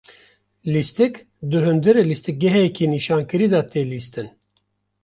[0.71, 1.13] Lîstik
[1.49, 4.27] di hundirê lîstikgeheke nîşankirî de, tê lîstin.